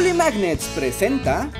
Bully 0.00 0.14
Magnets 0.14 0.64
presenta... 0.74 1.50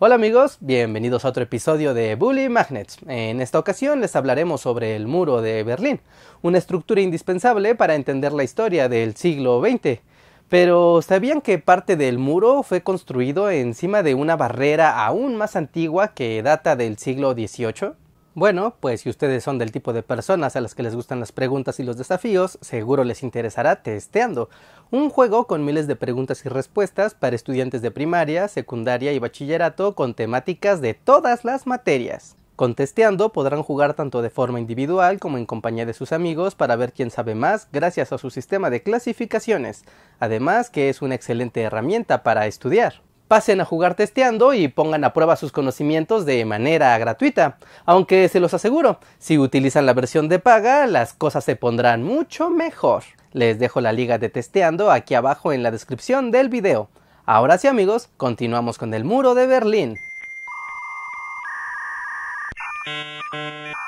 Hola 0.00 0.16
amigos, 0.16 0.56
bienvenidos 0.58 1.24
a 1.24 1.28
otro 1.28 1.44
episodio 1.44 1.94
de 1.94 2.16
Bully 2.16 2.48
Magnets. 2.48 2.98
En 3.06 3.40
esta 3.40 3.60
ocasión 3.60 4.00
les 4.00 4.16
hablaremos 4.16 4.60
sobre 4.60 4.96
el 4.96 5.06
muro 5.06 5.40
de 5.40 5.62
Berlín, 5.62 6.00
una 6.42 6.58
estructura 6.58 7.00
indispensable 7.00 7.76
para 7.76 7.94
entender 7.94 8.32
la 8.32 8.42
historia 8.42 8.88
del 8.88 9.14
siglo 9.14 9.62
XX. 9.62 10.00
Pero 10.48 11.00
¿sabían 11.00 11.42
que 11.42 11.58
parte 11.58 11.94
del 11.94 12.18
muro 12.18 12.64
fue 12.64 12.82
construido 12.82 13.50
encima 13.50 14.02
de 14.02 14.16
una 14.16 14.34
barrera 14.34 15.06
aún 15.06 15.36
más 15.36 15.54
antigua 15.54 16.14
que 16.14 16.42
data 16.42 16.74
del 16.74 16.98
siglo 16.98 17.34
XVIII? 17.34 17.92
Bueno, 18.34 18.76
pues 18.80 19.02
si 19.02 19.10
ustedes 19.10 19.44
son 19.44 19.58
del 19.58 19.72
tipo 19.72 19.92
de 19.92 20.02
personas 20.02 20.56
a 20.56 20.62
las 20.62 20.74
que 20.74 20.82
les 20.82 20.94
gustan 20.94 21.20
las 21.20 21.32
preguntas 21.32 21.78
y 21.78 21.82
los 21.82 21.98
desafíos, 21.98 22.56
seguro 22.62 23.04
les 23.04 23.22
interesará 23.22 23.82
Testeando, 23.82 24.48
un 24.92 25.08
juego 25.08 25.46
con 25.46 25.64
miles 25.64 25.86
de 25.86 25.96
preguntas 25.96 26.44
y 26.44 26.50
respuestas 26.50 27.14
para 27.14 27.34
estudiantes 27.34 27.80
de 27.80 27.90
primaria, 27.90 28.46
secundaria 28.46 29.14
y 29.14 29.18
bachillerato 29.18 29.94
con 29.94 30.12
temáticas 30.12 30.82
de 30.82 30.92
todas 30.92 31.46
las 31.46 31.66
materias. 31.66 32.36
Con 32.56 32.74
Testeando 32.74 33.32
podrán 33.32 33.62
jugar 33.62 33.94
tanto 33.94 34.20
de 34.20 34.28
forma 34.28 34.60
individual 34.60 35.18
como 35.18 35.38
en 35.38 35.46
compañía 35.46 35.86
de 35.86 35.94
sus 35.94 36.12
amigos 36.12 36.54
para 36.54 36.76
ver 36.76 36.92
quién 36.92 37.10
sabe 37.10 37.34
más 37.34 37.68
gracias 37.72 38.12
a 38.12 38.18
su 38.18 38.28
sistema 38.28 38.68
de 38.68 38.82
clasificaciones, 38.82 39.84
además 40.20 40.68
que 40.68 40.90
es 40.90 41.00
una 41.00 41.14
excelente 41.14 41.62
herramienta 41.62 42.22
para 42.22 42.46
estudiar 42.46 43.00
pasen 43.32 43.62
a 43.62 43.64
jugar 43.64 43.94
testeando 43.94 44.52
y 44.52 44.68
pongan 44.68 45.04
a 45.04 45.14
prueba 45.14 45.36
sus 45.36 45.52
conocimientos 45.52 46.26
de 46.26 46.44
manera 46.44 46.98
gratuita. 46.98 47.56
Aunque 47.86 48.28
se 48.28 48.40
los 48.40 48.52
aseguro, 48.52 48.98
si 49.18 49.38
utilizan 49.38 49.86
la 49.86 49.94
versión 49.94 50.28
de 50.28 50.38
paga, 50.38 50.86
las 50.86 51.14
cosas 51.14 51.42
se 51.42 51.56
pondrán 51.56 52.02
mucho 52.02 52.50
mejor. 52.50 53.04
Les 53.32 53.58
dejo 53.58 53.80
la 53.80 53.94
liga 53.94 54.18
de 54.18 54.28
testeando 54.28 54.90
aquí 54.90 55.14
abajo 55.14 55.54
en 55.54 55.62
la 55.62 55.70
descripción 55.70 56.30
del 56.30 56.50
video. 56.50 56.90
Ahora 57.24 57.56
sí 57.56 57.68
amigos, 57.68 58.10
continuamos 58.18 58.76
con 58.76 58.92
el 58.92 59.02
muro 59.02 59.34
de 59.34 59.46
Berlín. 59.46 59.96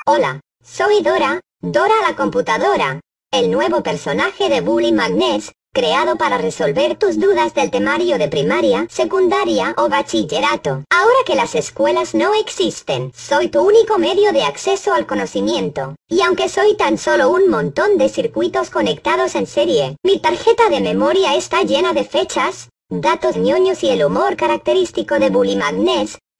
Hola, 0.07 0.39
soy 0.63 1.03
Dora, 1.03 1.39
Dora 1.61 1.93
la 2.09 2.15
computadora, 2.15 2.99
el 3.31 3.51
nuevo 3.51 3.83
personaje 3.83 4.49
de 4.49 4.61
Bully 4.61 4.91
Magnets, 4.91 5.51
creado 5.75 6.15
para 6.15 6.37
resolver 6.37 6.97
tus 6.97 7.19
dudas 7.19 7.53
del 7.53 7.69
temario 7.69 8.17
de 8.17 8.29
primaria, 8.29 8.87
secundaria 8.89 9.75
o 9.77 9.89
bachillerato. 9.89 10.85
Ahora 10.89 11.19
que 11.25 11.35
las 11.35 11.53
escuelas 11.53 12.15
no 12.15 12.33
existen, 12.33 13.11
soy 13.13 13.49
tu 13.49 13.59
único 13.59 13.99
medio 13.99 14.31
de 14.31 14.43
acceso 14.43 14.93
al 14.93 15.05
conocimiento. 15.05 15.95
Y 16.07 16.21
aunque 16.21 16.47
soy 16.47 16.77
tan 16.77 16.97
solo 16.97 17.29
un 17.29 17.49
montón 17.49 17.97
de 17.97 18.07
circuitos 18.07 18.69
conectados 18.69 19.35
en 19.35 19.47
serie, 19.47 19.97
mi 20.01 20.19
tarjeta 20.19 20.69
de 20.69 20.79
memoria 20.79 21.35
está 21.35 21.63
llena 21.63 21.91
de 21.91 22.05
fechas, 22.05 22.69
datos 22.89 23.35
ñoños 23.35 23.83
y 23.83 23.89
el 23.89 24.05
humor 24.05 24.37
característico 24.37 25.19
de 25.19 25.29
Bully 25.29 25.59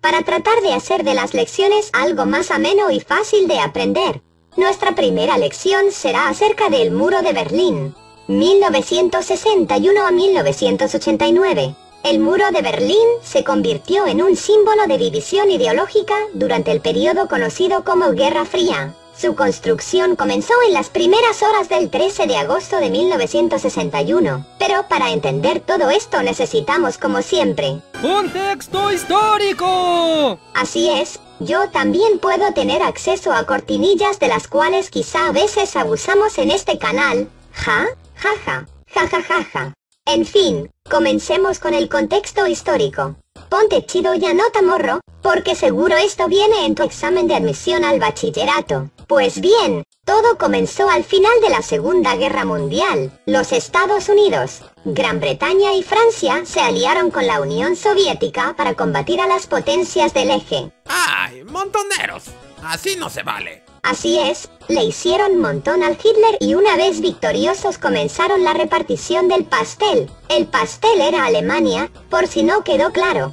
para 0.02 0.22
tratar 0.22 0.62
de 0.62 0.74
hacer 0.74 1.04
de 1.04 1.14
las 1.14 1.34
lecciones 1.34 1.90
algo 1.92 2.26
más 2.26 2.52
ameno 2.52 2.90
y 2.90 3.02
fácil 3.02 3.50
de 3.50 3.60
aprender. 3.60 4.22
Nuestra 4.56 4.96
primera 4.96 5.38
lección 5.38 5.92
será 5.92 6.30
acerca 6.30 6.70
del 6.70 6.92
muro 6.92 7.22
de 7.22 7.34
Berlín. 7.34 7.96
1961 8.28 10.06
a 10.06 10.12
1989. 10.12 11.76
El 12.04 12.20
muro 12.20 12.46
de 12.52 12.62
Berlín 12.62 13.08
se 13.24 13.44
convirtió 13.44 14.08
en 14.08 14.22
un 14.22 14.36
símbolo 14.36 14.88
de 14.88 14.98
división 14.98 15.50
ideológica 15.52 16.16
durante 16.34 16.72
el 16.72 16.82
periodo 16.82 17.28
conocido 17.28 17.84
como 17.84 18.12
Guerra 18.12 18.46
Fría. 18.46 18.94
Su 19.18 19.36
construcción 19.36 20.16
comenzó 20.16 20.54
en 20.68 20.74
las 20.74 20.90
primeras 20.90 21.42
horas 21.42 21.70
del 21.70 21.90
13 21.90 22.28
de 22.28 22.38
agosto 22.38 22.78
de 22.78 22.90
1961. 22.90 24.46
Pero 24.60 24.88
para 24.88 25.12
entender 25.12 25.62
todo 25.62 25.90
esto 25.90 26.22
necesitamos, 26.22 26.98
como 26.98 27.22
siempre, 27.22 27.82
¡Contexto 28.02 28.92
histórico! 28.92 30.38
Así 30.54 30.90
es, 30.90 31.20
yo 31.40 31.70
también 31.70 32.20
puedo 32.20 32.54
tener 32.54 32.82
acceso 32.82 33.32
a 33.32 33.46
cortinillas 33.46 34.20
de 34.20 34.28
las 34.28 34.48
cuales 34.48 34.90
quizá 34.90 35.28
a 35.28 35.32
veces 35.32 35.76
abusamos 35.76 36.38
en 36.38 36.52
este 36.52 36.78
canal. 36.78 37.30
¿Ja? 37.54 37.88
Jaja, 38.26 38.66
jajajaja. 38.88 39.74
En 40.08 40.26
fin, 40.26 40.72
comencemos 40.90 41.60
con 41.60 41.76
el 41.76 41.88
contexto 41.90 42.48
histórico. 42.48 43.18
Ponte 43.50 43.86
chido 43.86 44.16
y 44.16 44.26
anota 44.26 44.64
morro, 44.64 45.00
porque 45.22 45.54
seguro 45.54 45.96
esto 45.96 46.28
viene 46.28 46.66
en 46.66 46.74
tu 46.74 46.82
examen 46.82 47.28
de 47.28 47.36
admisión 47.36 47.84
al 47.84 48.00
bachillerato. 48.00 48.90
Pues 49.08 49.40
bien, 49.42 49.84
todo 50.06 50.40
comenzó 50.40 50.90
al 50.90 51.04
final 51.04 51.40
de 51.40 51.52
la 51.52 51.62
Segunda 51.62 52.16
Guerra 52.16 52.46
Mundial. 52.46 53.12
Los 53.28 53.52
Estados 53.52 54.10
Unidos, 54.10 54.64
Gran 54.86 55.20
Bretaña 55.20 55.74
y 55.74 55.84
Francia 55.84 56.46
se 56.46 56.62
aliaron 56.62 57.12
con 57.12 57.28
la 57.28 57.42
Unión 57.42 57.76
Soviética 57.76 58.56
para 58.58 58.74
combatir 58.74 59.22
a 59.22 59.28
las 59.28 59.46
potencias 59.46 60.16
del 60.16 60.32
eje. 60.32 60.72
¡Ay, 60.88 61.44
montoneros! 61.44 62.24
Así 62.64 62.96
no 62.96 63.08
se 63.12 63.22
vale. 63.22 63.65
Así 63.86 64.18
es, 64.18 64.50
le 64.68 64.84
hicieron 64.84 65.38
montón 65.38 65.84
al 65.84 65.94
Hitler 65.94 66.38
y 66.40 66.56
una 66.56 66.76
vez 66.76 67.02
victoriosos 67.02 67.78
comenzaron 67.78 68.44
la 68.44 68.56
repartición 68.56 69.28
del 69.28 69.46
pastel. 69.46 70.10
El 70.28 70.48
pastel 70.48 71.02
era 71.02 71.26
Alemania, 71.26 71.92
por 72.10 72.26
si 72.26 72.42
no 72.42 72.64
quedó 72.64 72.92
claro. 72.92 73.32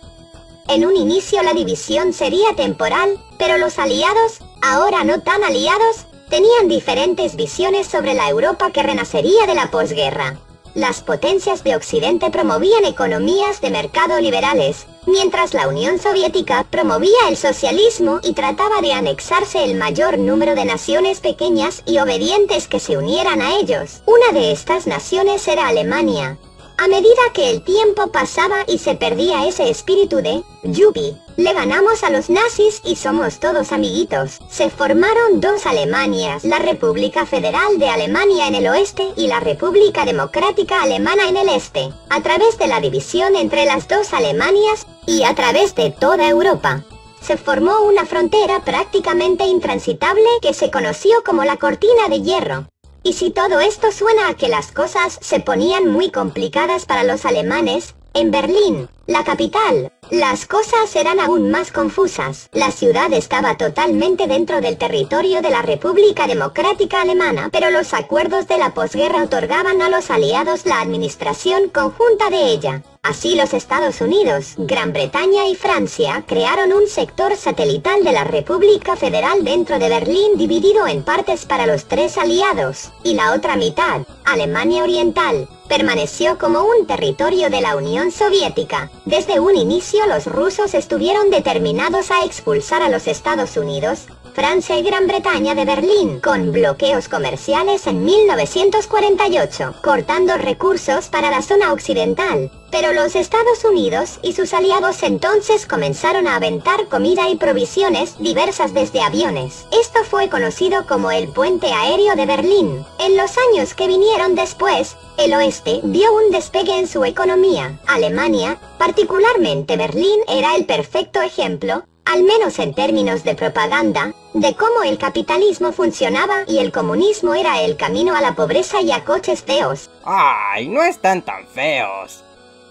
En 0.68 0.84
un 0.84 0.94
inicio 0.94 1.42
la 1.42 1.54
división 1.54 2.12
sería 2.12 2.54
temporal, 2.54 3.18
pero 3.38 3.56
los 3.56 3.78
aliados, 3.78 4.40
ahora 4.60 5.04
no 5.04 5.22
tan 5.22 5.42
aliados, 5.42 6.04
tenían 6.28 6.68
diferentes 6.68 7.34
visiones 7.34 7.86
sobre 7.86 8.12
la 8.12 8.28
Europa 8.28 8.72
que 8.72 8.82
renacería 8.82 9.46
de 9.46 9.54
la 9.54 9.70
posguerra. 9.70 10.38
Las 10.74 11.00
potencias 11.00 11.64
de 11.64 11.76
Occidente 11.76 12.30
promovían 12.30 12.84
economías 12.84 13.62
de 13.62 13.70
mercado 13.70 14.20
liberales, 14.20 14.84
mientras 15.06 15.54
la 15.54 15.68
Unión 15.68 15.98
Soviética 15.98 16.66
promovía 16.70 17.28
el 17.28 17.36
socialismo 17.36 18.20
y 18.22 18.34
trataba 18.34 18.80
de 18.80 18.92
anexarse 18.92 19.64
el 19.64 19.76
mayor 19.76 20.18
número 20.18 20.54
de 20.54 20.64
naciones 20.64 21.20
pequeñas 21.20 21.82
y 21.86 21.98
obedientes 21.98 22.68
que 22.68 22.80
se 22.80 22.96
unieran 22.96 23.40
a 23.40 23.56
ellos. 23.56 24.02
Una 24.06 24.38
de 24.38 24.52
estas 24.52 24.86
naciones 24.86 25.46
era 25.48 25.68
Alemania, 25.68 26.38
a 26.78 26.88
medida 26.88 27.22
que 27.32 27.50
el 27.50 27.62
tiempo 27.62 28.08
pasaba 28.08 28.64
y 28.66 28.78
se 28.78 28.94
perdía 28.94 29.46
ese 29.46 29.70
espíritu 29.70 30.16
de 30.16 30.42
Yupi, 30.64 31.16
le 31.42 31.52
ganamos 31.52 32.04
a 32.04 32.10
los 32.10 32.30
nazis 32.30 32.80
y 32.84 32.94
somos 32.94 33.40
todos 33.40 33.72
amiguitos. 33.72 34.38
Se 34.48 34.70
formaron 34.70 35.40
dos 35.40 35.66
Alemanias, 35.66 36.44
la 36.44 36.60
República 36.60 37.26
Federal 37.26 37.78
de 37.78 37.88
Alemania 37.88 38.46
en 38.46 38.54
el 38.54 38.68
oeste 38.68 39.08
y 39.16 39.26
la 39.26 39.40
República 39.40 40.04
Democrática 40.04 40.82
Alemana 40.82 41.28
en 41.28 41.36
el 41.36 41.48
este, 41.48 41.92
a 42.10 42.22
través 42.22 42.58
de 42.58 42.68
la 42.68 42.80
división 42.80 43.34
entre 43.34 43.64
las 43.64 43.88
dos 43.88 44.12
Alemanias 44.12 44.86
y 45.04 45.24
a 45.24 45.34
través 45.34 45.74
de 45.74 45.90
toda 45.90 46.28
Europa. 46.28 46.84
Se 47.20 47.36
formó 47.36 47.80
una 47.82 48.06
frontera 48.06 48.60
prácticamente 48.64 49.44
intransitable 49.44 50.26
que 50.40 50.54
se 50.54 50.70
conoció 50.70 51.24
como 51.24 51.44
la 51.44 51.56
Cortina 51.56 52.08
de 52.08 52.22
Hierro. 52.22 52.68
Y 53.02 53.14
si 53.14 53.30
todo 53.30 53.58
esto 53.58 53.90
suena 53.90 54.28
a 54.28 54.34
que 54.34 54.48
las 54.48 54.70
cosas 54.70 55.18
se 55.20 55.40
ponían 55.40 55.88
muy 55.88 56.12
complicadas 56.12 56.86
para 56.86 57.02
los 57.02 57.24
alemanes, 57.24 57.94
en 58.14 58.30
Berlín, 58.30 58.88
la 59.06 59.24
capital, 59.24 59.92
las 60.10 60.46
cosas 60.46 60.94
eran 60.96 61.20
aún 61.20 61.50
más 61.50 61.72
confusas. 61.72 62.48
La 62.52 62.70
ciudad 62.70 63.12
estaba 63.12 63.56
totalmente 63.56 64.26
dentro 64.26 64.60
del 64.60 64.76
territorio 64.76 65.40
de 65.42 65.50
la 65.50 65.62
República 65.62 66.26
Democrática 66.26 67.02
Alemana, 67.02 67.48
pero 67.52 67.70
los 67.70 67.94
acuerdos 67.94 68.46
de 68.48 68.58
la 68.58 68.74
posguerra 68.74 69.24
otorgaban 69.24 69.80
a 69.82 69.88
los 69.88 70.10
aliados 70.10 70.66
la 70.66 70.80
administración 70.80 71.68
conjunta 71.68 72.30
de 72.30 72.52
ella. 72.52 72.82
Así 73.04 73.34
los 73.34 73.52
Estados 73.52 74.00
Unidos, 74.00 74.54
Gran 74.58 74.92
Bretaña 74.92 75.48
y 75.48 75.56
Francia 75.56 76.22
crearon 76.24 76.72
un 76.72 76.86
sector 76.86 77.34
satelital 77.34 78.04
de 78.04 78.12
la 78.12 78.22
República 78.22 78.94
Federal 78.94 79.42
dentro 79.42 79.80
de 79.80 79.88
Berlín 79.88 80.36
dividido 80.36 80.86
en 80.86 81.02
partes 81.02 81.44
para 81.44 81.66
los 81.66 81.86
tres 81.86 82.16
aliados, 82.16 82.92
y 83.02 83.14
la 83.14 83.32
otra 83.32 83.56
mitad, 83.56 84.02
Alemania 84.24 84.84
Oriental, 84.84 85.48
permaneció 85.68 86.38
como 86.38 86.62
un 86.62 86.86
territorio 86.86 87.50
de 87.50 87.60
la 87.60 87.74
Unión 87.74 88.12
Soviética. 88.12 88.88
Desde 89.04 89.40
un 89.40 89.56
inicio 89.56 90.06
los 90.06 90.26
rusos 90.26 90.72
estuvieron 90.72 91.28
determinados 91.30 92.12
a 92.12 92.24
expulsar 92.24 92.82
a 92.82 92.88
los 92.88 93.08
Estados 93.08 93.56
Unidos, 93.56 94.06
Francia 94.34 94.78
y 94.78 94.82
Gran 94.82 95.06
Bretaña 95.06 95.54
de 95.54 95.66
Berlín, 95.66 96.18
con 96.20 96.52
bloqueos 96.52 97.08
comerciales 97.08 97.86
en 97.86 98.02
1948, 98.02 99.74
cortando 99.82 100.38
recursos 100.38 101.08
para 101.08 101.30
la 101.30 101.42
zona 101.42 101.72
occidental. 101.72 102.50
Pero 102.70 102.94
los 102.94 103.14
Estados 103.14 103.62
Unidos 103.64 104.18
y 104.22 104.32
sus 104.32 104.54
aliados 104.54 105.02
entonces 105.02 105.66
comenzaron 105.66 106.26
a 106.26 106.36
aventar 106.36 106.88
comida 106.88 107.28
y 107.28 107.36
provisiones 107.36 108.16
diversas 108.18 108.72
desde 108.72 109.02
aviones. 109.02 109.66
Esto 109.70 110.02
fue 110.04 110.30
conocido 110.30 110.86
como 110.86 111.10
el 111.10 111.28
Puente 111.28 111.70
Aéreo 111.70 112.16
de 112.16 112.24
Berlín. 112.24 112.86
En 112.98 113.18
los 113.18 113.32
años 113.50 113.74
que 113.74 113.86
vinieron 113.86 114.34
después, 114.34 114.96
el 115.18 115.34
oeste 115.34 115.80
vio 115.84 116.10
un 116.14 116.30
despegue 116.30 116.78
en 116.78 116.88
su 116.88 117.04
economía. 117.04 117.78
Alemania, 117.86 118.58
particularmente 118.78 119.76
Berlín, 119.76 120.20
era 120.26 120.56
el 120.56 120.64
perfecto 120.64 121.20
ejemplo 121.20 121.84
al 122.04 122.24
menos 122.24 122.58
en 122.58 122.74
términos 122.74 123.24
de 123.24 123.34
propaganda, 123.34 124.14
de 124.34 124.54
cómo 124.54 124.82
el 124.84 124.98
capitalismo 124.98 125.72
funcionaba 125.72 126.44
y 126.46 126.58
el 126.58 126.72
comunismo 126.72 127.34
era 127.34 127.62
el 127.62 127.76
camino 127.76 128.14
a 128.14 128.20
la 128.20 128.34
pobreza 128.34 128.80
y 128.80 128.92
a 128.92 129.04
coches 129.04 129.42
feos. 129.42 129.90
¡Ay, 130.04 130.68
no 130.68 130.82
están 130.82 131.22
tan 131.22 131.46
feos! 131.48 132.22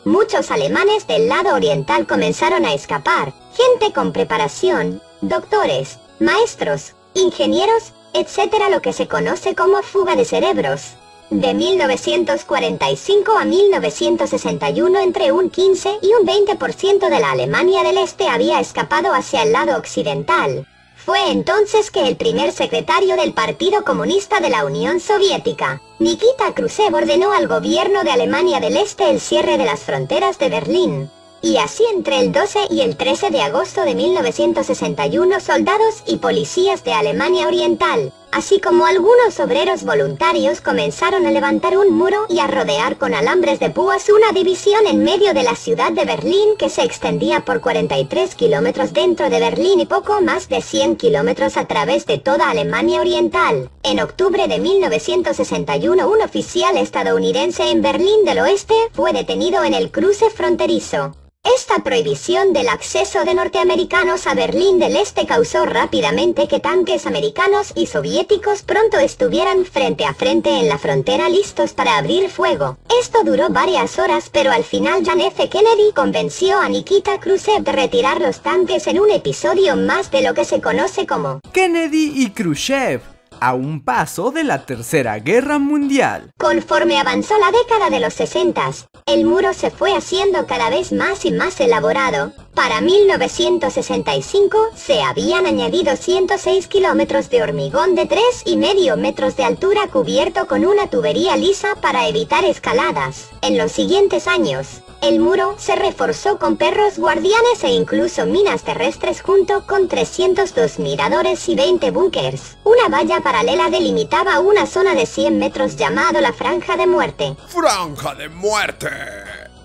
muchos 0.05 0.49
alemanes 0.51 1.07
del 1.07 1.27
lado 1.27 1.55
oriental 1.55 2.07
comenzaron 2.07 2.65
a 2.65 2.73
escapar, 2.73 3.33
gente 3.55 3.93
con 3.93 4.11
preparación, 4.11 5.01
doctores, 5.21 5.99
maestros, 6.19 6.93
ingenieros, 7.13 7.93
etcétera, 8.13 8.69
lo 8.69 8.81
que 8.81 8.93
se 8.93 9.07
conoce 9.07 9.55
como 9.55 9.81
fuga 9.83 10.15
de 10.15 10.25
cerebros. 10.25 10.93
De 11.29 11.53
1945 11.53 13.37
a 13.37 13.45
1961 13.45 14.99
entre 14.99 15.31
un 15.31 15.49
15 15.49 15.99
y 16.01 16.13
un 16.13 16.27
20% 16.27 17.09
de 17.09 17.19
la 17.19 17.31
Alemania 17.31 17.83
del 17.83 17.99
Este 17.99 18.27
había 18.27 18.59
escapado 18.59 19.13
hacia 19.13 19.43
el 19.43 19.53
lado 19.53 19.77
occidental. 19.77 20.67
Fue 21.03 21.31
entonces 21.31 21.89
que 21.89 22.07
el 22.07 22.15
primer 22.15 22.51
secretario 22.51 23.15
del 23.15 23.33
Partido 23.33 23.83
Comunista 23.83 24.39
de 24.39 24.51
la 24.51 24.65
Unión 24.65 24.99
Soviética, 24.99 25.81
Nikita 25.97 26.53
Khrushchev 26.53 26.93
ordenó 26.93 27.31
al 27.31 27.47
gobierno 27.47 28.03
de 28.03 28.11
Alemania 28.11 28.59
del 28.59 28.77
Este 28.77 29.09
el 29.09 29.19
cierre 29.19 29.57
de 29.57 29.65
las 29.65 29.79
fronteras 29.79 30.37
de 30.37 30.49
Berlín. 30.49 31.09
Y 31.41 31.57
así 31.57 31.83
entre 31.91 32.19
el 32.19 32.31
12 32.31 32.67
y 32.69 32.81
el 32.81 32.97
13 32.97 33.31
de 33.31 33.41
agosto 33.41 33.81
de 33.81 33.95
1961 33.95 35.39
soldados 35.39 36.03
y 36.05 36.17
policías 36.17 36.83
de 36.83 36.93
Alemania 36.93 37.47
Oriental, 37.47 38.13
así 38.31 38.59
como 38.59 38.85
algunos 38.85 39.39
obreros 39.39 39.83
voluntarios 39.83 40.61
comenzaron 40.61 41.25
a 41.25 41.31
levantar 41.31 41.77
un 41.77 41.93
muro 41.93 42.25
y 42.29 42.39
a 42.39 42.47
rodear 42.47 42.97
con 42.97 43.13
alambres 43.13 43.59
de 43.59 43.69
púas 43.69 44.09
una 44.09 44.31
división 44.31 44.87
en 44.87 45.03
medio 45.03 45.33
de 45.33 45.43
la 45.43 45.55
ciudad 45.55 45.91
de 45.91 46.05
Berlín 46.05 46.55
que 46.57 46.69
se 46.69 46.83
extendía 46.83 47.45
por 47.45 47.61
43 47.61 48.35
kilómetros 48.35 48.93
dentro 48.93 49.29
de 49.29 49.39
Berlín 49.39 49.79
y 49.79 49.85
poco 49.85 50.21
más 50.21 50.49
de 50.49 50.61
100 50.61 50.95
kilómetros 50.95 51.57
a 51.57 51.67
través 51.67 52.05
de 52.05 52.17
toda 52.17 52.49
Alemania 52.49 53.01
Oriental. 53.01 53.69
En 53.83 53.99
octubre 53.99 54.47
de 54.47 54.59
1961 54.59 56.07
un 56.07 56.21
oficial 56.21 56.77
estadounidense 56.77 57.69
en 57.69 57.81
Berlín 57.81 58.25
del 58.25 58.39
Oeste 58.39 58.75
fue 58.93 59.13
detenido 59.13 59.63
en 59.63 59.73
el 59.73 59.91
cruce 59.91 60.29
fronterizo. 60.29 61.15
Esta 61.55 61.83
prohibición 61.83 62.53
del 62.53 62.69
acceso 62.69 63.25
de 63.25 63.33
norteamericanos 63.33 64.25
a 64.25 64.35
Berlín 64.35 64.79
del 64.79 64.95
Este 64.95 65.25
causó 65.25 65.65
rápidamente 65.65 66.47
que 66.47 66.61
tanques 66.61 67.05
americanos 67.05 67.73
y 67.75 67.87
soviéticos 67.87 68.61
pronto 68.61 68.99
estuvieran 68.99 69.65
frente 69.65 70.05
a 70.05 70.13
frente 70.13 70.49
en 70.49 70.69
la 70.69 70.77
frontera 70.77 71.27
listos 71.27 71.73
para 71.73 71.97
abrir 71.97 72.29
fuego. 72.29 72.77
Esto 73.01 73.23
duró 73.25 73.49
varias 73.49 73.99
horas 73.99 74.29
pero 74.31 74.51
al 74.51 74.63
final 74.63 75.03
John 75.05 75.19
F. 75.19 75.49
Kennedy 75.49 75.91
convenció 75.93 76.57
a 76.57 76.69
Nikita 76.69 77.19
Khrushchev 77.19 77.63
de 77.63 77.71
retirar 77.73 78.21
los 78.21 78.39
tanques 78.41 78.87
en 78.87 78.99
un 78.99 79.11
episodio 79.11 79.75
más 79.75 80.09
de 80.09 80.21
lo 80.21 80.33
que 80.33 80.45
se 80.45 80.61
conoce 80.61 81.05
como 81.05 81.41
Kennedy 81.51 82.13
y 82.15 82.29
Khrushchev 82.29 83.10
a 83.41 83.55
un 83.55 83.83
paso 83.83 84.31
de 84.31 84.43
la 84.43 84.65
Tercera 84.65 85.17
Guerra 85.19 85.57
Mundial. 85.57 86.31
Conforme 86.37 86.99
avanzó 86.99 87.33
la 87.39 87.51
década 87.51 87.89
de 87.89 87.99
los 87.99 88.13
60, 88.13 88.61
el 89.07 89.25
muro 89.25 89.53
se 89.53 89.71
fue 89.71 89.95
haciendo 89.95 90.45
cada 90.45 90.69
vez 90.69 90.93
más 90.93 91.25
y 91.25 91.31
más 91.31 91.59
elaborado. 91.59 92.33
Para 92.53 92.81
1965 92.81 94.57
se 94.75 95.01
habían 95.01 95.45
añadido 95.45 95.95
106 95.95 96.67
kilómetros 96.67 97.29
de 97.29 97.41
hormigón 97.41 97.95
de 97.95 98.09
3,5 98.09 98.97
metros 98.97 99.37
de 99.37 99.45
altura 99.45 99.87
cubierto 99.87 100.47
con 100.47 100.65
una 100.65 100.87
tubería 100.87 101.37
lisa 101.37 101.75
para 101.81 102.09
evitar 102.09 102.43
escaladas. 102.43 103.29
En 103.41 103.57
los 103.57 103.71
siguientes 103.71 104.27
años, 104.27 104.81
el 105.01 105.19
muro 105.19 105.55
se 105.57 105.77
reforzó 105.77 106.39
con 106.39 106.57
perros 106.57 106.99
guardianes 106.99 107.63
e 107.63 107.69
incluso 107.69 108.25
minas 108.25 108.63
terrestres 108.63 109.21
junto 109.21 109.65
con 109.65 109.87
302 109.87 110.77
miradores 110.77 111.47
y 111.47 111.55
20 111.55 111.89
búnkers. 111.91 112.57
Una 112.65 112.89
valla 112.89 113.21
paralela 113.21 113.69
delimitaba 113.69 114.41
una 114.41 114.65
zona 114.65 114.93
de 114.93 115.05
100 115.05 115.39
metros 115.39 115.77
llamado 115.77 116.19
la 116.19 116.33
Franja 116.33 116.75
de 116.75 116.85
Muerte. 116.85 117.35
¡Franja 117.47 118.13
de 118.13 118.27
muerte! 118.27 118.89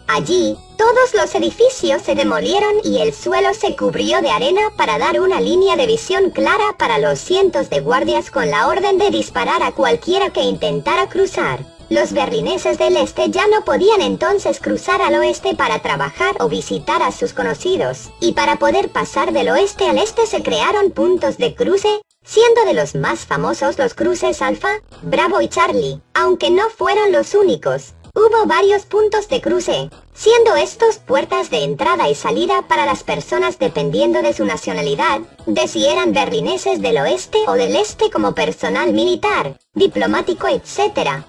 Allí, 0.09 0.57
todos 0.79 1.15
los 1.15 1.35
edificios 1.35 2.03
se 2.03 2.15
demolieron 2.15 2.77
y 2.85 2.99
el 2.99 3.13
suelo 3.13 3.53
se 3.55 3.75
cubrió 3.75 4.23
de 4.23 4.31
arena 4.31 4.73
para 4.77 4.99
dar 4.99 5.21
una 5.21 5.41
línea 5.41 5.77
de 5.77 5.87
visión 5.87 6.31
clara 6.31 6.77
para 6.79 6.99
los 6.99 7.19
cientos 7.19 7.71
de 7.71 7.81
guardias 7.81 8.31
con 8.31 8.51
la 8.51 8.69
orden 8.69 8.99
de 8.99 9.11
disparar 9.11 9.63
a 9.63 9.73
cualquiera 9.73 10.31
que 10.31 10.43
intentara 10.43 11.09
cruzar. 11.09 11.61
Los 11.89 12.13
berlineses 12.13 12.79
del 12.79 12.97
este 12.97 13.31
ya 13.31 13.47
no 13.47 13.65
podían 13.65 14.01
entonces 14.01 14.59
cruzar 14.59 15.01
al 15.03 15.15
oeste 15.15 15.55
para 15.55 15.83
trabajar 15.83 16.35
o 16.41 16.49
visitar 16.49 17.01
a 17.03 17.13
sus 17.13 17.33
conocidos, 17.33 18.11
y 18.21 18.33
para 18.33 18.57
poder 18.57 18.91
pasar 18.91 19.33
del 19.33 19.51
oeste 19.51 19.89
al 19.89 19.99
este 19.99 20.27
se 20.27 20.43
crearon 20.43 20.91
puntos 20.91 21.39
de 21.39 21.55
cruce, 21.55 22.01
siendo 22.25 22.65
de 22.65 22.75
los 22.75 22.97
más 22.97 23.21
famosos 23.21 23.79
los 23.79 23.95
cruces 23.95 24.43
Alfa, 24.43 24.81
Bravo 25.03 25.41
y 25.41 25.49
Charlie, 25.49 26.01
aunque 26.13 26.51
no 26.51 26.69
fueron 26.71 27.13
los 27.13 27.35
únicos. 27.35 27.95
Hubo 28.19 28.47
varios 28.47 28.87
puntos 28.87 29.29
de 29.29 29.43
cruce, 29.43 29.91
siendo 30.15 30.57
estos 30.57 30.97
puertas 30.97 31.51
de 31.51 31.65
entrada 31.65 32.09
y 32.09 32.15
salida 32.15 32.63
para 32.67 32.87
las 32.87 33.03
personas 33.03 33.59
dependiendo 33.59 34.23
de 34.23 34.33
su 34.33 34.47
nacionalidad, 34.47 35.21
de 35.45 35.69
si 35.69 35.87
eran 35.87 36.15
berlineses 36.15 36.81
del 36.81 36.97
oeste 36.97 37.37
o 37.47 37.53
del 37.53 37.77
este 37.77 38.09
como 38.11 38.35
personal 38.35 38.95
militar, 38.95 39.59
diplomático, 39.75 40.49
etc. 40.49 41.27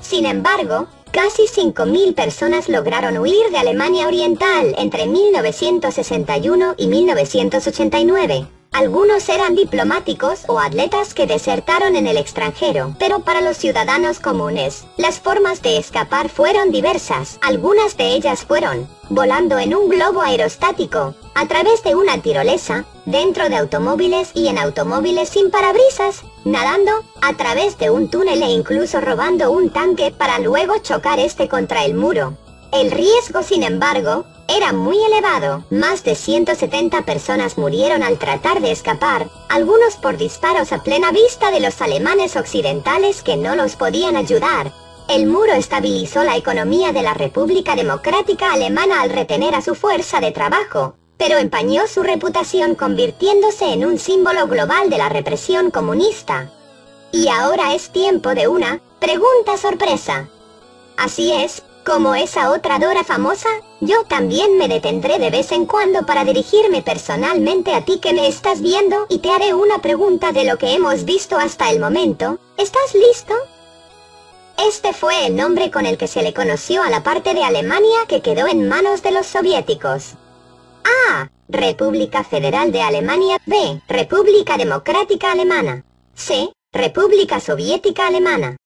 Sin 0.00 0.26
embargo, 0.26 0.88
casi 1.12 1.42
5.000 1.42 2.16
personas 2.16 2.68
lograron 2.68 3.16
huir 3.18 3.52
de 3.52 3.58
Alemania 3.58 4.08
Oriental 4.08 4.74
entre 4.76 5.06
1961 5.06 6.74
y 6.76 6.88
1989. 6.88 8.48
Algunos 8.74 9.28
eran 9.28 9.54
diplomáticos 9.54 10.40
o 10.48 10.58
atletas 10.58 11.14
que 11.14 11.28
desertaron 11.28 11.94
en 11.94 12.08
el 12.08 12.16
extranjero, 12.16 12.96
pero 12.98 13.20
para 13.20 13.40
los 13.40 13.56
ciudadanos 13.56 14.18
comunes, 14.18 14.84
las 14.96 15.20
formas 15.20 15.62
de 15.62 15.78
escapar 15.78 16.28
fueron 16.28 16.72
diversas. 16.72 17.38
Algunas 17.40 17.96
de 17.96 18.08
ellas 18.08 18.44
fueron 18.44 18.88
volando 19.10 19.60
en 19.60 19.76
un 19.76 19.88
globo 19.88 20.22
aerostático, 20.22 21.14
a 21.36 21.46
través 21.46 21.84
de 21.84 21.94
una 21.94 22.20
tirolesa, 22.20 22.84
dentro 23.04 23.48
de 23.48 23.58
automóviles 23.58 24.32
y 24.34 24.48
en 24.48 24.58
automóviles 24.58 25.28
sin 25.28 25.52
parabrisas, 25.52 26.22
nadando, 26.44 27.04
a 27.22 27.34
través 27.34 27.78
de 27.78 27.90
un 27.90 28.08
túnel 28.10 28.42
e 28.42 28.50
incluso 28.50 29.00
robando 29.00 29.52
un 29.52 29.70
tanque 29.70 30.10
para 30.10 30.40
luego 30.40 30.78
chocar 30.78 31.20
este 31.20 31.48
contra 31.48 31.84
el 31.84 31.94
muro. 31.94 32.36
El 32.72 32.90
riesgo, 32.90 33.44
sin 33.44 33.62
embargo, 33.62 34.24
era 34.56 34.72
muy 34.72 34.96
elevado. 35.02 35.64
Más 35.70 36.04
de 36.04 36.14
170 36.14 37.02
personas 37.02 37.58
murieron 37.58 38.02
al 38.02 38.18
tratar 38.18 38.60
de 38.60 38.70
escapar, 38.70 39.28
algunos 39.48 39.96
por 39.96 40.16
disparos 40.16 40.72
a 40.72 40.82
plena 40.82 41.10
vista 41.10 41.50
de 41.50 41.60
los 41.60 41.80
alemanes 41.80 42.36
occidentales 42.36 43.22
que 43.22 43.36
no 43.36 43.56
los 43.56 43.74
podían 43.74 44.16
ayudar. 44.16 44.72
El 45.08 45.26
muro 45.26 45.52
estabilizó 45.54 46.22
la 46.22 46.36
economía 46.36 46.92
de 46.92 47.02
la 47.02 47.14
República 47.14 47.74
Democrática 47.74 48.52
Alemana 48.52 49.02
al 49.02 49.10
retener 49.10 49.54
a 49.54 49.60
su 49.60 49.74
fuerza 49.74 50.20
de 50.20 50.30
trabajo, 50.30 50.94
pero 51.18 51.36
empañó 51.36 51.86
su 51.88 52.02
reputación 52.02 52.76
convirtiéndose 52.76 53.72
en 53.72 53.84
un 53.84 53.98
símbolo 53.98 54.46
global 54.46 54.88
de 54.88 54.98
la 54.98 55.08
represión 55.08 55.70
comunista. 55.70 56.52
Y 57.10 57.28
ahora 57.28 57.74
es 57.74 57.90
tiempo 57.90 58.34
de 58.34 58.48
una 58.48 58.80
pregunta 59.00 59.56
sorpresa. 59.58 60.28
Así 60.96 61.32
es, 61.32 61.62
como 61.84 62.14
esa 62.14 62.50
otra 62.50 62.78
Dora 62.78 63.04
famosa, 63.04 63.48
yo 63.80 64.04
también 64.04 64.56
me 64.56 64.68
detendré 64.68 65.18
de 65.18 65.30
vez 65.30 65.52
en 65.52 65.66
cuando 65.66 66.06
para 66.06 66.24
dirigirme 66.24 66.82
personalmente 66.82 67.74
a 67.74 67.84
ti 67.84 67.98
que 67.98 68.12
me 68.12 68.26
estás 68.26 68.60
viendo 68.60 69.06
y 69.08 69.18
te 69.18 69.30
haré 69.30 69.54
una 69.54 69.78
pregunta 69.80 70.32
de 70.32 70.44
lo 70.44 70.56
que 70.56 70.74
hemos 70.74 71.04
visto 71.04 71.36
hasta 71.36 71.70
el 71.70 71.80
momento. 71.80 72.38
¿Estás 72.56 72.94
listo? 72.94 73.34
Este 74.56 74.92
fue 74.92 75.26
el 75.26 75.36
nombre 75.36 75.70
con 75.70 75.84
el 75.84 75.98
que 75.98 76.06
se 76.06 76.22
le 76.22 76.32
conoció 76.32 76.82
a 76.82 76.90
la 76.90 77.02
parte 77.02 77.34
de 77.34 77.44
Alemania 77.44 78.06
que 78.08 78.22
quedó 78.22 78.46
en 78.46 78.68
manos 78.68 79.02
de 79.02 79.10
los 79.10 79.26
soviéticos. 79.26 80.14
A. 81.10 81.28
República 81.48 82.24
Federal 82.24 82.72
de 82.72 82.82
Alemania. 82.82 83.38
B. 83.46 83.82
República 83.88 84.56
Democrática 84.56 85.32
Alemana. 85.32 85.84
C. 86.14 86.50
República 86.72 87.40
Soviética 87.40 88.06
Alemana. 88.06 88.56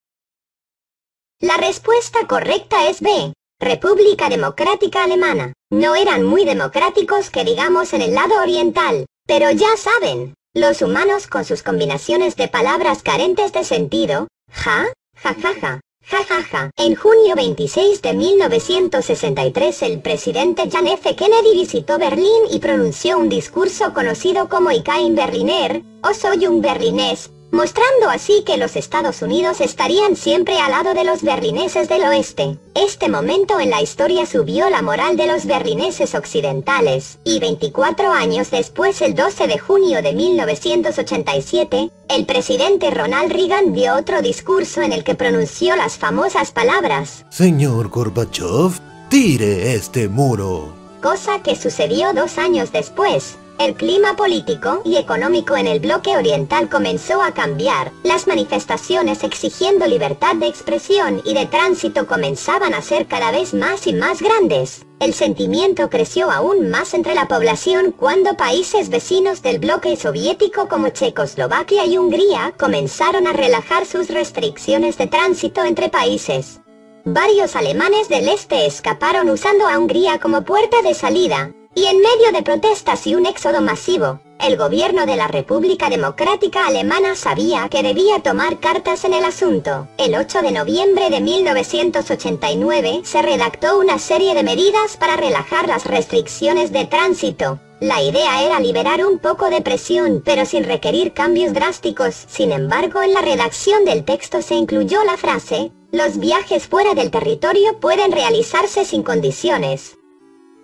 La 1.40 1.56
respuesta 1.56 2.26
correcta 2.26 2.88
es 2.88 3.00
B. 3.00 3.32
República 3.60 4.28
Democrática 4.28 5.04
Alemana. 5.04 5.52
No 5.70 5.94
eran 5.94 6.24
muy 6.24 6.44
democráticos 6.44 7.30
que 7.30 7.44
digamos 7.44 7.92
en 7.92 8.02
el 8.02 8.12
lado 8.12 8.42
oriental, 8.42 9.06
pero 9.24 9.52
ya 9.52 9.68
saben, 9.76 10.34
los 10.52 10.82
humanos 10.82 11.28
con 11.28 11.44
sus 11.44 11.62
combinaciones 11.62 12.34
de 12.34 12.48
palabras 12.48 13.04
carentes 13.04 13.52
de 13.52 13.62
sentido, 13.62 14.26
ja, 14.50 14.86
ja 15.14 15.32
ja 15.40 15.54
ja, 15.60 15.80
ja 16.02 16.24
ja 16.24 16.42
ja. 16.42 16.70
En 16.76 16.96
junio 16.96 17.36
26 17.36 18.02
de 18.02 18.14
1963 18.14 19.82
el 19.82 20.00
presidente 20.00 20.68
John 20.72 20.88
F. 20.88 21.14
Kennedy 21.14 21.52
visitó 21.52 22.00
Berlín 22.00 22.46
y 22.50 22.58
pronunció 22.58 23.16
un 23.16 23.28
discurso 23.28 23.94
conocido 23.94 24.48
como 24.48 24.72
Ich 24.72 24.88
ein 24.88 25.14
Berliner, 25.14 25.84
o 26.02 26.12
soy 26.14 26.48
un 26.48 26.62
berlinés, 26.62 27.30
mostrando 27.50 28.10
así 28.10 28.42
que 28.44 28.56
los 28.56 28.76
Estados 28.76 29.22
Unidos 29.22 29.60
estarían 29.60 30.16
siempre 30.16 30.58
al 30.58 30.70
lado 30.70 30.94
de 30.94 31.04
los 31.04 31.22
berlineses 31.22 31.88
del 31.88 32.02
oeste. 32.02 32.58
Este 32.74 33.08
momento 33.08 33.58
en 33.60 33.70
la 33.70 33.82
historia 33.82 34.26
subió 34.26 34.68
la 34.70 34.82
moral 34.82 35.16
de 35.16 35.26
los 35.26 35.46
berlineses 35.46 36.14
occidentales, 36.14 37.18
y 37.24 37.40
24 37.40 38.12
años 38.12 38.50
después, 38.50 39.00
el 39.02 39.14
12 39.14 39.46
de 39.46 39.58
junio 39.58 40.02
de 40.02 40.12
1987, 40.12 41.90
el 42.08 42.26
presidente 42.26 42.90
Ronald 42.90 43.32
Reagan 43.32 43.72
dio 43.72 43.96
otro 43.96 44.22
discurso 44.22 44.82
en 44.82 44.92
el 44.92 45.04
que 45.04 45.14
pronunció 45.14 45.76
las 45.76 45.98
famosas 45.98 46.52
palabras. 46.52 47.24
Señor 47.30 47.88
Gorbachev, 47.88 48.72
tire 49.08 49.74
este 49.74 50.08
muro. 50.08 50.74
Cosa 51.02 51.42
que 51.42 51.54
sucedió 51.54 52.12
dos 52.12 52.38
años 52.38 52.72
después. 52.72 53.36
El 53.58 53.74
clima 53.74 54.14
político 54.14 54.82
y 54.84 54.98
económico 54.98 55.56
en 55.56 55.66
el 55.66 55.80
bloque 55.80 56.16
oriental 56.16 56.68
comenzó 56.68 57.20
a 57.20 57.32
cambiar. 57.32 57.90
Las 58.04 58.28
manifestaciones 58.28 59.24
exigiendo 59.24 59.84
libertad 59.84 60.36
de 60.36 60.46
expresión 60.46 61.20
y 61.24 61.34
de 61.34 61.46
tránsito 61.46 62.06
comenzaban 62.06 62.72
a 62.72 62.82
ser 62.82 63.08
cada 63.08 63.32
vez 63.32 63.54
más 63.54 63.88
y 63.88 63.94
más 63.94 64.22
grandes. 64.22 64.86
El 65.00 65.12
sentimiento 65.12 65.90
creció 65.90 66.30
aún 66.30 66.70
más 66.70 66.94
entre 66.94 67.16
la 67.16 67.26
población 67.26 67.90
cuando 67.90 68.36
países 68.36 68.90
vecinos 68.90 69.42
del 69.42 69.58
bloque 69.58 69.96
soviético 69.96 70.68
como 70.68 70.90
Checoslovaquia 70.90 71.84
y 71.84 71.98
Hungría 71.98 72.54
comenzaron 72.56 73.26
a 73.26 73.32
relajar 73.32 73.86
sus 73.86 74.08
restricciones 74.08 74.98
de 74.98 75.08
tránsito 75.08 75.64
entre 75.64 75.88
países. 75.88 76.60
Varios 77.04 77.56
alemanes 77.56 78.08
del 78.08 78.28
este 78.28 78.66
escaparon 78.66 79.28
usando 79.30 79.66
a 79.66 79.78
Hungría 79.78 80.20
como 80.20 80.42
puerta 80.42 80.82
de 80.82 80.94
salida, 80.94 81.52
y 81.78 81.86
en 81.86 81.98
medio 81.98 82.32
de 82.32 82.42
protestas 82.42 83.06
y 83.06 83.14
un 83.14 83.24
éxodo 83.24 83.60
masivo, 83.60 84.18
el 84.40 84.56
gobierno 84.56 85.06
de 85.06 85.14
la 85.14 85.28
República 85.28 85.88
Democrática 85.88 86.66
Alemana 86.66 87.14
sabía 87.14 87.68
que 87.68 87.84
debía 87.84 88.20
tomar 88.20 88.58
cartas 88.58 89.04
en 89.04 89.14
el 89.14 89.24
asunto. 89.24 89.86
El 89.96 90.16
8 90.16 90.42
de 90.42 90.50
noviembre 90.50 91.08
de 91.08 91.20
1989 91.20 93.02
se 93.04 93.22
redactó 93.22 93.78
una 93.78 94.00
serie 94.00 94.34
de 94.34 94.42
medidas 94.42 94.96
para 94.96 95.16
relajar 95.16 95.68
las 95.68 95.84
restricciones 95.84 96.72
de 96.72 96.84
tránsito. 96.86 97.60
La 97.78 98.02
idea 98.02 98.42
era 98.42 98.58
liberar 98.58 99.06
un 99.06 99.20
poco 99.20 99.48
de 99.48 99.62
presión, 99.62 100.20
pero 100.24 100.46
sin 100.46 100.64
requerir 100.64 101.12
cambios 101.12 101.52
drásticos. 101.52 102.24
Sin 102.26 102.50
embargo, 102.50 103.02
en 103.02 103.14
la 103.14 103.22
redacción 103.22 103.84
del 103.84 104.04
texto 104.04 104.42
se 104.42 104.56
incluyó 104.56 105.04
la 105.04 105.16
frase, 105.16 105.70
los 105.92 106.18
viajes 106.18 106.66
fuera 106.66 106.94
del 106.94 107.12
territorio 107.12 107.78
pueden 107.78 108.10
realizarse 108.10 108.84
sin 108.84 109.04
condiciones. 109.04 109.97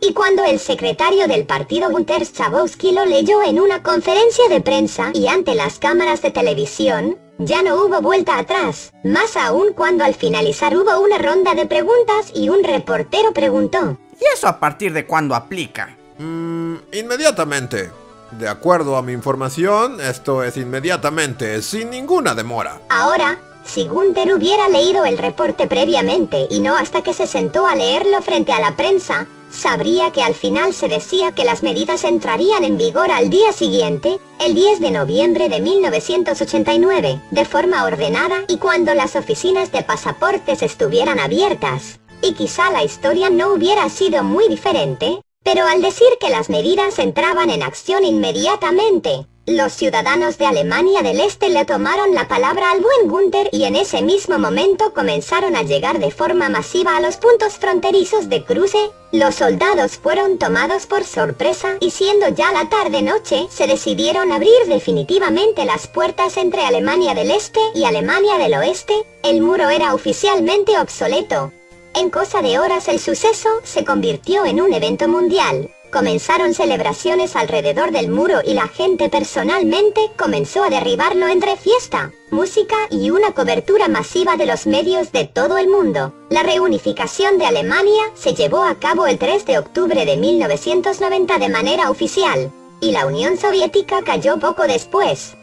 Y 0.06 0.12
cuando 0.12 0.44
el 0.44 0.58
secretario 0.58 1.26
del 1.28 1.46
partido 1.46 1.88
Gunter 1.88 2.26
Schabowski 2.26 2.92
lo 2.92 3.06
leyó 3.06 3.42
en 3.42 3.58
una 3.58 3.82
conferencia 3.82 4.44
de 4.50 4.60
prensa 4.60 5.10
y 5.14 5.28
ante 5.28 5.54
las 5.54 5.78
cámaras 5.78 6.20
de 6.20 6.30
televisión, 6.30 7.16
ya 7.38 7.62
no 7.62 7.76
hubo 7.76 8.02
vuelta 8.02 8.36
atrás, 8.36 8.92
más 9.02 9.34
aún 9.34 9.72
cuando 9.72 10.04
al 10.04 10.14
finalizar 10.14 10.76
hubo 10.76 11.00
una 11.00 11.16
ronda 11.16 11.54
de 11.54 11.64
preguntas 11.64 12.32
y 12.34 12.50
un 12.50 12.62
reportero 12.64 13.32
preguntó. 13.32 13.96
¿Y 14.20 14.24
eso 14.34 14.46
a 14.46 14.60
partir 14.60 14.92
de 14.92 15.06
cuándo 15.06 15.34
aplica? 15.34 15.96
Mmm, 16.18 16.76
inmediatamente. 16.92 17.90
De 18.32 18.46
acuerdo 18.46 18.96
a 18.96 19.02
mi 19.02 19.12
información, 19.12 20.02
esto 20.02 20.42
es 20.42 20.58
inmediatamente, 20.58 21.62
sin 21.62 21.88
ninguna 21.88 22.34
demora. 22.34 22.78
Ahora, 22.90 23.38
si 23.64 23.88
Gunther 23.88 24.34
hubiera 24.34 24.68
leído 24.68 25.06
el 25.06 25.16
reporte 25.16 25.66
previamente 25.66 26.46
y 26.50 26.60
no 26.60 26.76
hasta 26.76 27.00
que 27.02 27.14
se 27.14 27.26
sentó 27.26 27.66
a 27.66 27.74
leerlo 27.74 28.20
frente 28.20 28.52
a 28.52 28.60
la 28.60 28.76
prensa, 28.76 29.26
sabría 29.54 30.10
que 30.10 30.22
al 30.22 30.34
final 30.34 30.74
se 30.74 30.88
decía 30.88 31.32
que 31.32 31.44
las 31.44 31.62
medidas 31.62 32.04
entrarían 32.04 32.64
en 32.64 32.76
vigor 32.76 33.10
al 33.10 33.30
día 33.30 33.52
siguiente, 33.52 34.18
el 34.40 34.54
10 34.54 34.80
de 34.80 34.90
noviembre 34.90 35.48
de 35.48 35.60
1989, 35.60 37.20
de 37.30 37.44
forma 37.44 37.84
ordenada 37.84 38.44
y 38.48 38.58
cuando 38.58 38.94
las 38.94 39.16
oficinas 39.16 39.72
de 39.72 39.82
pasaportes 39.82 40.62
estuvieran 40.62 41.18
abiertas. 41.18 42.00
Y 42.20 42.34
quizá 42.34 42.70
la 42.70 42.84
historia 42.84 43.30
no 43.30 43.52
hubiera 43.52 43.88
sido 43.88 44.24
muy 44.24 44.48
diferente, 44.48 45.20
pero 45.42 45.66
al 45.66 45.82
decir 45.82 46.08
que 46.20 46.30
las 46.30 46.50
medidas 46.50 46.98
entraban 46.98 47.50
en 47.50 47.62
acción 47.62 48.04
inmediatamente, 48.04 49.26
los 49.46 49.74
ciudadanos 49.74 50.38
de 50.38 50.46
Alemania 50.46 51.02
del 51.02 51.20
Este 51.20 51.50
le 51.50 51.66
tomaron 51.66 52.14
la 52.14 52.28
palabra 52.28 52.70
al 52.70 52.80
buen 52.80 53.08
Gunther 53.08 53.50
y 53.52 53.64
en 53.64 53.76
ese 53.76 54.00
mismo 54.00 54.38
momento 54.38 54.94
comenzaron 54.94 55.54
a 55.54 55.62
llegar 55.62 55.98
de 55.98 56.10
forma 56.10 56.48
masiva 56.48 56.96
a 56.96 57.00
los 57.00 57.18
puntos 57.18 57.54
fronterizos 57.54 58.30
de 58.30 58.42
cruce, 58.42 58.90
los 59.12 59.34
soldados 59.34 59.98
fueron 59.98 60.38
tomados 60.38 60.86
por 60.86 61.04
sorpresa 61.04 61.76
y 61.80 61.90
siendo 61.90 62.28
ya 62.28 62.52
la 62.52 62.70
tarde-noche 62.70 63.46
se 63.50 63.66
decidieron 63.66 64.32
abrir 64.32 64.66
definitivamente 64.66 65.66
las 65.66 65.88
puertas 65.88 66.38
entre 66.38 66.64
Alemania 66.64 67.12
del 67.12 67.30
Este 67.30 67.60
y 67.74 67.84
Alemania 67.84 68.38
del 68.38 68.54
Oeste, 68.54 68.94
el 69.22 69.42
muro 69.42 69.68
era 69.68 69.94
oficialmente 69.94 70.78
obsoleto. 70.78 71.52
En 71.94 72.08
cosa 72.08 72.40
de 72.40 72.58
horas 72.58 72.88
el 72.88 72.98
suceso 72.98 73.50
se 73.62 73.84
convirtió 73.84 74.46
en 74.46 74.62
un 74.62 74.72
evento 74.72 75.06
mundial, 75.06 75.70
Comenzaron 75.94 76.54
celebraciones 76.54 77.36
alrededor 77.36 77.92
del 77.92 78.08
muro 78.08 78.40
y 78.44 78.54
la 78.54 78.66
gente 78.66 79.08
personalmente 79.08 80.10
comenzó 80.18 80.64
a 80.64 80.68
derribarlo 80.68 81.28
entre 81.28 81.56
fiesta, 81.56 82.10
música 82.32 82.74
y 82.90 83.10
una 83.10 83.30
cobertura 83.30 83.86
masiva 83.86 84.36
de 84.36 84.44
los 84.44 84.66
medios 84.66 85.12
de 85.12 85.26
todo 85.26 85.56
el 85.56 85.68
mundo. 85.68 86.12
La 86.30 86.42
reunificación 86.42 87.38
de 87.38 87.46
Alemania 87.46 88.02
se 88.16 88.34
llevó 88.34 88.64
a 88.64 88.74
cabo 88.80 89.06
el 89.06 89.18
3 89.18 89.46
de 89.46 89.58
octubre 89.58 90.04
de 90.04 90.16
1990 90.16 91.38
de 91.38 91.48
manera 91.48 91.88
oficial, 91.90 92.50
y 92.80 92.90
la 92.90 93.06
Unión 93.06 93.38
Soviética 93.38 94.02
cayó 94.02 94.40
poco 94.40 94.64
después. 94.64 95.34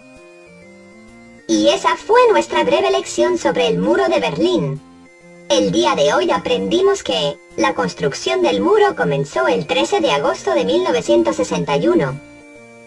Y 1.48 1.70
esa 1.70 1.96
fue 1.96 2.20
nuestra 2.30 2.66
breve 2.66 2.92
lección 2.92 3.38
sobre 3.38 3.68
el 3.68 3.80
muro 3.80 4.10
de 4.10 4.20
Berlín. 4.20 4.82
El 5.52 5.74
día 5.74 5.96
de 5.96 6.14
hoy 6.14 6.32
aprendimos 6.32 7.04
que, 7.04 7.36
la 7.58 7.74
construcción 7.74 8.42
del 8.42 8.62
muro 8.62 8.96
comenzó 8.96 9.50
el 9.50 9.68
13 9.68 10.00
de 10.00 10.12
agosto 10.12 10.54
de 10.54 10.64
1961. 10.64 12.18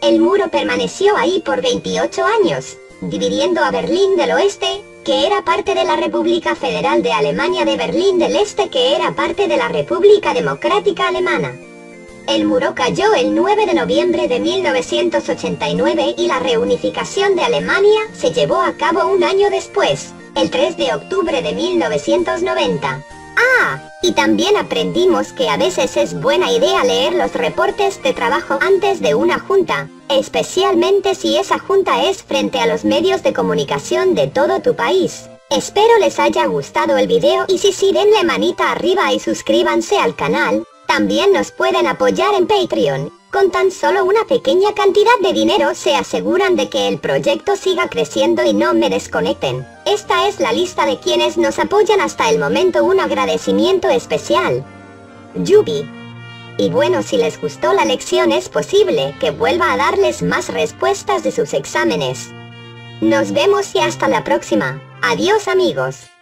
El 0.01 0.19
muro 0.19 0.49
permaneció 0.49 1.15
ahí 1.19 1.43
por 1.45 1.61
28 1.61 2.25
años, 2.25 2.79
dividiendo 3.03 3.63
a 3.63 3.71
Berlín 3.71 4.17
del 4.17 4.31
Oeste, 4.31 4.83
que 5.05 5.27
era 5.27 5.45
parte 5.45 5.75
de 5.75 5.85
la 5.85 5.97
República 5.97 6.57
Federal 6.57 7.03
de 7.03 7.13
Alemania 7.13 7.67
de 7.67 7.77
Berlín 7.77 8.19
del 8.19 8.35
Este 8.35 8.71
que 8.71 8.97
era 8.97 9.15
parte 9.15 9.47
de 9.47 9.59
la 9.59 9.69
República 9.69 10.33
Democrática 10.33 11.09
Alemana. 11.09 11.55
El 12.27 12.47
muro 12.47 12.75
cayó 12.75 13.13
el 13.13 13.35
9 13.35 13.67
de 13.67 13.75
noviembre 13.75 14.27
de 14.27 14.41
1989 14.41 16.15
y 16.17 16.29
la 16.29 16.39
reunificación 16.39 17.37
de 17.37 17.43
Alemania 17.43 18.01
se 18.15 18.33
llevó 18.33 18.63
a 18.63 18.73
cabo 18.79 19.07
un 19.13 19.23
año 19.23 19.51
después, 19.51 20.15
el 20.35 20.51
3 20.51 20.77
de 20.77 20.95
octubre 20.95 21.43
de 21.43 21.53
1990. 21.53 23.05
Ah, 23.37 23.91
y 24.03 24.13
también 24.13 24.57
aprendimos 24.57 25.33
que 25.33 25.49
a 25.49 25.57
veces 25.57 25.97
es 25.97 26.21
buena 26.21 26.53
idea 26.53 26.85
leer 26.85 27.15
los 27.15 27.33
reportes 27.33 28.03
de 28.03 28.13
trabajo 28.13 28.59
antes 28.61 29.01
de 29.01 29.15
una 29.15 29.39
junta, 29.39 29.89
especialmente 30.09 31.15
si 31.15 31.37
esa 31.37 31.59
junta 31.59 32.05
es 32.05 32.23
frente 32.23 32.59
a 32.59 32.67
los 32.67 32.85
medios 32.85 33.23
de 33.23 33.33
comunicación 33.33 34.15
de 34.15 34.29
todo 34.29 34.61
tu 34.61 34.75
país. 34.75 35.29
Espero 35.51 35.99
les 35.99 36.19
haya 36.19 36.47
gustado 36.47 36.97
el 36.97 37.07
video 37.07 37.45
y 37.49 37.59
si 37.59 37.73
sí 37.73 37.93
denle 37.93 38.25
manita 38.25 38.73
arriba 38.73 39.13
y 39.13 39.21
suscríbanse 39.21 39.99
al 39.99 40.17
canal, 40.17 40.65
también 40.87 41.33
nos 41.33 41.51
pueden 41.51 41.87
apoyar 41.87 42.35
en 42.35 42.47
Patreon. 42.47 43.13
Con 43.35 43.51
tan 43.51 43.73
solo 43.73 44.05
una 44.05 44.25
pequeña 44.29 44.75
cantidad 44.75 45.19
de 45.21 45.33
dinero 45.33 45.75
se 45.75 45.97
aseguran 45.97 46.55
de 46.55 46.69
que 46.69 46.87
el 46.87 47.01
proyecto 47.01 47.57
siga 47.57 47.89
creciendo 47.89 48.45
y 48.45 48.55
no 48.55 48.75
me 48.75 48.89
desconecten. 48.89 49.67
Esta 49.85 50.29
es 50.29 50.39
la 50.39 50.53
lista 50.53 50.87
de 50.87 51.01
quienes 51.01 51.37
nos 51.37 51.59
apoyan 51.59 52.01
hasta 52.01 52.31
el 52.31 52.39
momento 52.39 52.85
un 52.85 53.01
agradecimiento 53.01 53.91
especial. 53.91 54.65
Yubi. 55.35 55.91
Y 56.59 56.71
bueno, 56.71 57.03
si 57.03 57.17
les 57.17 57.41
gustó 57.41 57.73
la 57.73 57.85
lección 57.85 58.31
es 58.31 58.49
posible 58.49 59.17
que 59.19 59.33
vuelva 59.33 59.73
a 59.73 59.79
darles 59.79 60.23
más 60.23 60.49
respuestas 60.49 61.25
de 61.25 61.33
sus 61.33 61.55
exámenes. 61.55 62.31
Nos 63.01 63.33
vemos 63.33 63.75
y 63.75 63.81
hasta 63.81 64.07
la 64.07 64.23
próxima. 64.23 64.81
Adiós 65.03 65.49
amigos. 65.49 66.14